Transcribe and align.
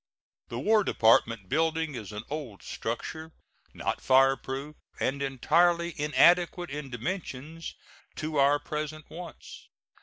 The 0.47 0.57
War 0.57 0.83
Department 0.83 1.47
building 1.47 1.93
is 1.93 2.11
an 2.11 2.23
old 2.27 2.63
structure, 2.63 3.33
not 3.71 4.01
fireproof, 4.01 4.75
and 4.99 5.21
entirely 5.21 5.93
inadequate 5.95 6.71
in 6.71 6.89
dimensions 6.89 7.75
to 8.15 8.37
our 8.37 8.57
present 8.57 9.07
wants. 9.11 9.67